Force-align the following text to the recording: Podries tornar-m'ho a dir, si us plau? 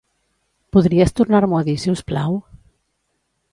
Podries 0.77 1.13
tornar-m'ho 1.19 1.59
a 1.59 1.63
dir, 1.69 1.77
si 1.85 1.93
us 1.95 2.03
plau? 2.11 2.41